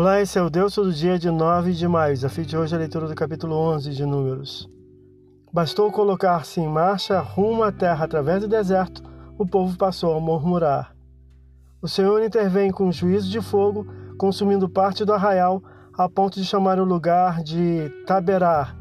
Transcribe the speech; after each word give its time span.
Olá, 0.00 0.18
esse 0.18 0.38
é 0.38 0.42
o 0.42 0.48
Deus 0.48 0.74
todo 0.74 0.94
dia 0.94 1.18
de 1.18 1.30
9 1.30 1.74
de 1.74 1.86
maio. 1.86 2.14
Desafio 2.14 2.46
de 2.46 2.56
hoje 2.56 2.72
é 2.72 2.76
a 2.76 2.78
leitura 2.78 3.06
do 3.06 3.14
capítulo 3.14 3.54
11 3.54 3.90
de 3.90 4.06
Números. 4.06 4.66
Bastou 5.52 5.92
colocar-se 5.92 6.58
em 6.58 6.66
marcha 6.66 7.20
rumo 7.20 7.62
à 7.62 7.70
terra 7.70 8.06
através 8.06 8.40
do 8.40 8.48
deserto, 8.48 9.02
o 9.36 9.46
povo 9.46 9.76
passou 9.76 10.16
a 10.16 10.18
murmurar. 10.18 10.96
O 11.82 11.86
Senhor 11.86 12.22
intervém 12.22 12.70
com 12.70 12.90
juízo 12.90 13.28
de 13.28 13.42
fogo, 13.42 13.86
consumindo 14.16 14.70
parte 14.70 15.04
do 15.04 15.12
arraial, 15.12 15.62
a 15.92 16.08
ponto 16.08 16.40
de 16.40 16.46
chamar 16.46 16.78
o 16.78 16.84
lugar 16.84 17.42
de 17.42 17.90
Taberá, 18.06 18.74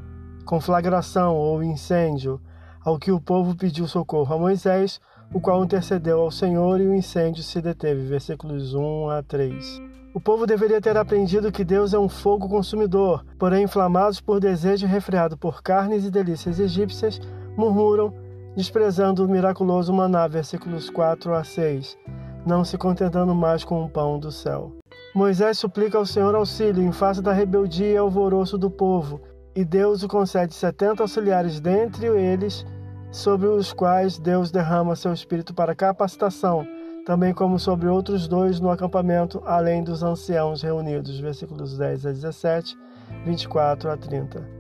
conflagração 0.46 1.36
ou 1.36 1.62
incêndio, 1.62 2.40
ao 2.80 2.98
que 2.98 3.12
o 3.12 3.20
povo 3.20 3.58
pediu 3.58 3.86
socorro 3.90 4.36
a 4.36 4.40
Moisés, 4.40 5.02
o 5.34 5.42
qual 5.42 5.66
intercedeu 5.66 6.22
ao 6.22 6.32
Senhor 6.32 6.80
e 6.80 6.88
o 6.88 6.96
incêndio 6.96 7.44
se 7.44 7.62
deteve. 7.62 8.08
Versículos 8.08 8.74
1 8.74 9.10
a 9.10 9.22
3. 9.22 9.89
O 10.12 10.20
povo 10.20 10.48
deveria 10.48 10.82
ter 10.82 10.98
aprendido 10.98 11.52
que 11.52 11.64
Deus 11.64 11.94
é 11.94 12.00
um 12.00 12.10
fogo 12.10 12.50
consumidor, 12.50 13.24
porém, 13.38 13.66
inflamados 13.66 14.20
por 14.20 14.40
desejo 14.40 14.88
refreado 14.88 15.38
por 15.38 15.62
carnes 15.62 16.04
e 16.04 16.10
delícias 16.10 16.60
egípcias, 16.60 17.22
murmuram, 17.56 18.12
desprezando 18.56 19.24
o 19.24 19.30
miraculoso 19.30 19.94
maná, 19.94 20.28
versículos 20.28 20.90
4 20.90 21.32
a 21.36 21.44
6, 21.44 21.96
não 22.44 22.66
se 22.66 22.76
contentando 22.76 23.36
mais 23.36 23.64
com 23.64 23.86
o 23.86 23.90
pão 23.90 24.18
do 24.18 24.32
céu. 24.32 24.72
Moisés 25.14 25.60
suplica 25.60 26.00
ao 26.00 26.06
Senhor 26.08 26.34
auxílio 26.34 26.82
em 26.82 26.92
face 26.92 27.22
da 27.22 27.32
rebeldia 27.32 27.92
e 27.94 27.98
alvoroço 27.98 28.58
do 28.58 28.70
povo, 28.70 29.22
e 29.56 29.64
Deus 29.64 30.02
o 30.02 30.08
concede 30.08 30.56
setenta 30.56 31.04
auxiliares 31.04 31.60
dentre 31.60 32.08
eles, 32.08 32.66
sobre 33.12 33.48
os 33.48 33.72
quais 33.72 34.18
Deus 34.18 34.50
derrama 34.50 34.96
seu 34.96 35.14
espírito 35.14 35.54
para 35.54 35.76
capacitação 35.76 36.66
também 37.06 37.34
como 37.34 37.58
sobre 37.58 37.88
outros 37.88 38.28
dois 38.28 38.60
no 38.60 38.70
acampamento, 38.70 39.42
além 39.46 39.84
dos 39.84 40.04
anciãos 40.04 40.62
reunidos. 40.62 41.20
Versículos 41.20 41.78
10 41.78 42.06
a 42.06 42.12
17, 42.12 42.78
24 43.26 43.92
a 43.92 43.98
30. 43.98 44.60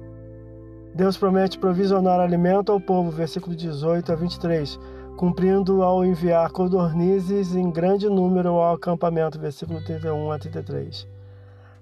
Deus 0.94 1.18
promete 1.18 1.59
provisionar 1.59 2.20
alimento 2.20 2.72
ao 2.72 2.80
povo, 2.80 3.12
versículo 3.12 3.56
18 3.56 4.12
a 4.12 4.16
23, 4.16 4.80
cumprindo 5.18 5.84
ao 5.84 6.04
enviar 6.04 6.52
codornizes 6.52 7.56
em 7.56 7.70
grande 7.70 8.09
número 8.09 8.50
ao 8.50 8.74
acampamento, 8.74 9.40
versículo 9.40 9.84
31 9.84 10.31
a 10.31 10.40
33. 10.40 11.08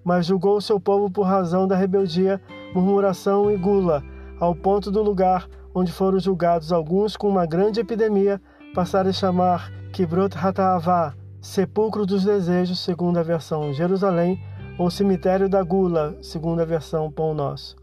Mas 0.03 0.25
julgou 0.25 0.57
o 0.57 0.61
seu 0.61 0.79
povo 0.79 1.09
por 1.09 1.23
razão 1.23 1.67
da 1.67 1.75
rebeldia, 1.75 2.41
murmuração 2.73 3.49
e 3.49 3.57
gula, 3.57 4.03
ao 4.39 4.53
ponto 4.53 4.91
do 4.91 5.01
lugar 5.01 5.47
onde 5.73 5.91
foram 5.91 6.19
julgados 6.19 6.71
alguns 6.71 7.15
com 7.15 7.29
uma 7.29 7.45
grande 7.45 7.79
epidemia, 7.79 8.41
passar 8.73 9.05
a 9.07 9.13
chamar 9.13 9.71
Kibrot 9.97 10.37
Hataavá, 10.37 11.15
Sepulcro 11.41 12.05
dos 12.05 12.23
Desejos, 12.23 12.77
segundo 12.77 13.17
a 13.17 13.23
versão 13.23 13.73
Jerusalém, 13.73 14.39
ou 14.77 14.91
Cemitério 14.91 15.49
da 15.49 15.63
Gula, 15.63 16.15
segundo 16.21 16.61
a 16.61 16.65
versão 16.65 17.11
Pão 17.11 17.33
Nosso. 17.33 17.75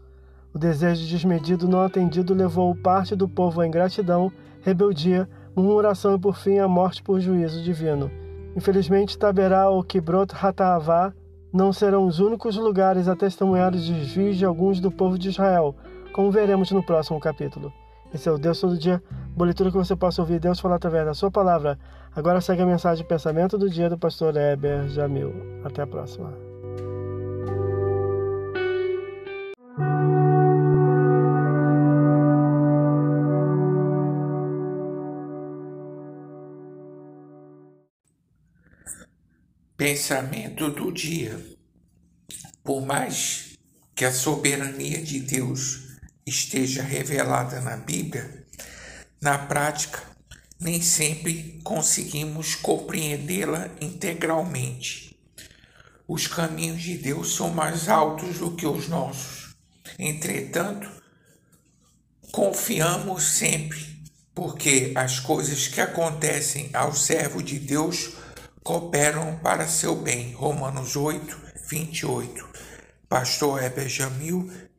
O 0.53 0.57
desejo 0.57 1.05
desmedido 1.05 1.67
não 1.67 1.81
atendido 1.81 2.33
levou 2.33 2.73
parte 2.73 3.17
do 3.17 3.27
povo 3.27 3.59
à 3.59 3.67
ingratidão, 3.67 4.31
rebeldia, 4.61 5.27
murmuração 5.53 6.15
e 6.15 6.17
por 6.17 6.37
fim 6.37 6.57
à 6.57 6.69
morte 6.69 7.03
por 7.03 7.19
juízo 7.19 7.61
divino. 7.61 8.09
Infelizmente, 8.55 9.17
Taberá 9.17 9.67
ou 9.69 9.83
Kibrot 9.83 10.33
Hataavá 10.41 11.11
não 11.51 11.73
serão 11.73 12.05
os 12.05 12.21
únicos 12.21 12.55
lugares 12.55 13.09
a 13.09 13.15
testemunhar 13.17 13.75
os 13.75 13.85
desvios 13.85 14.37
de 14.37 14.45
alguns 14.45 14.79
do 14.79 14.89
povo 14.89 15.19
de 15.19 15.27
Israel, 15.27 15.75
como 16.13 16.31
veremos 16.31 16.71
no 16.71 16.81
próximo 16.81 17.19
capítulo. 17.19 17.73
Esse 18.13 18.29
é 18.29 18.31
o 18.31 18.37
Deus 18.37 18.59
Todo 18.59 18.77
Dia, 18.77 19.03
boa 19.35 19.45
leitura 19.45 19.69
que 19.69 19.77
você 19.77 19.95
possa 19.95 20.21
ouvir 20.21 20.39
Deus 20.39 20.59
falar 20.59 20.75
através 20.75 21.05
da 21.05 21.13
sua 21.13 21.29
palavra. 21.29 21.77
Agora 22.15 22.39
segue 22.39 22.61
a 22.61 22.65
mensagem 22.65 23.03
de 23.03 23.09
pensamento 23.09 23.57
do 23.57 23.69
dia 23.69 23.89
do 23.89 23.97
pastor 23.97 24.37
Heber 24.37 24.87
Jamil. 24.87 25.33
Até 25.65 25.81
a 25.81 25.87
próxima. 25.87 26.33
Pensamento 39.75 40.69
do 40.69 40.89
dia. 40.89 41.37
Por 42.63 42.85
mais 42.85 43.57
que 43.93 44.05
a 44.05 44.11
soberania 44.11 45.03
de 45.03 45.19
Deus 45.19 45.84
esteja 46.25 46.81
revelada 46.81 47.61
na 47.61 47.77
Bíblia, 47.77 48.43
na 49.21 49.37
prática, 49.37 50.01
nem 50.59 50.81
sempre 50.81 51.61
conseguimos 51.63 52.55
compreendê-la 52.55 53.69
integralmente. 53.79 55.15
Os 56.07 56.25
caminhos 56.25 56.81
de 56.81 56.97
Deus 56.97 57.35
são 57.35 57.49
mais 57.49 57.87
altos 57.87 58.39
do 58.39 58.55
que 58.55 58.65
os 58.65 58.87
nossos. 58.87 59.55
Entretanto, 59.99 60.89
confiamos 62.31 63.23
sempre, 63.23 64.03
porque 64.33 64.93
as 64.95 65.19
coisas 65.19 65.67
que 65.67 65.79
acontecem 65.79 66.69
ao 66.73 66.93
servo 66.93 67.43
de 67.43 67.59
Deus 67.59 68.13
cooperam 68.63 69.37
para 69.43 69.67
seu 69.67 69.95
bem. 69.95 70.33
Romanos 70.33 70.95
8, 70.95 71.39
28. 71.67 72.49
Pastor 73.07 73.63
Heber 73.63 73.87
Jamil, 73.87 74.51